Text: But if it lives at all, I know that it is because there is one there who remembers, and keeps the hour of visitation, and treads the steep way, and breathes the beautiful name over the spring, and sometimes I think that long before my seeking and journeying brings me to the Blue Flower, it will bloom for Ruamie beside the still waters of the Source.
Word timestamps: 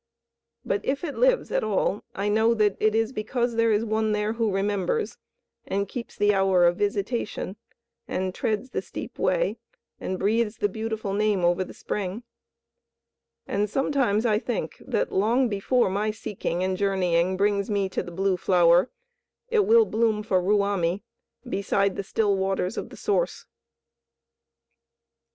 But 0.65 0.83
if 0.83 1.03
it 1.03 1.13
lives 1.15 1.51
at 1.51 1.63
all, 1.63 2.03
I 2.15 2.27
know 2.27 2.55
that 2.55 2.75
it 2.79 2.95
is 2.95 3.13
because 3.13 3.53
there 3.55 3.71
is 3.71 3.85
one 3.85 4.13
there 4.13 4.33
who 4.33 4.51
remembers, 4.51 5.19
and 5.67 5.87
keeps 5.87 6.15
the 6.15 6.33
hour 6.33 6.65
of 6.65 6.77
visitation, 6.77 7.55
and 8.07 8.33
treads 8.33 8.71
the 8.71 8.81
steep 8.81 9.19
way, 9.19 9.57
and 9.99 10.17
breathes 10.17 10.57
the 10.57 10.69
beautiful 10.69 11.13
name 11.13 11.45
over 11.45 11.63
the 11.63 11.75
spring, 11.75 12.23
and 13.45 13.69
sometimes 13.69 14.25
I 14.25 14.39
think 14.39 14.77
that 14.87 15.11
long 15.11 15.47
before 15.49 15.91
my 15.91 16.09
seeking 16.09 16.63
and 16.63 16.75
journeying 16.75 17.37
brings 17.37 17.69
me 17.69 17.87
to 17.89 18.01
the 18.01 18.09
Blue 18.11 18.37
Flower, 18.37 18.89
it 19.49 19.67
will 19.67 19.85
bloom 19.85 20.23
for 20.23 20.41
Ruamie 20.41 21.03
beside 21.47 21.95
the 21.95 22.01
still 22.01 22.35
waters 22.35 22.75
of 22.75 22.89
the 22.89 22.97
Source. 22.97 23.45